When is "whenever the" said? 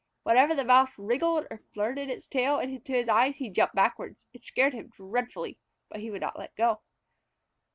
0.23-0.65